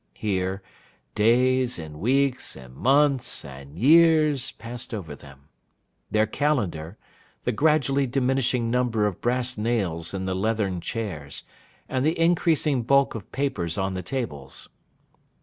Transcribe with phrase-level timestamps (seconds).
[0.15, 0.63] Here,
[1.13, 5.41] days, and weeks, and months, and years, passed over them:
[6.09, 6.97] their calendar,
[7.43, 11.43] the gradually diminishing number of brass nails in the leathern chairs,
[11.87, 14.69] and the increasing bulk of papers on the tables.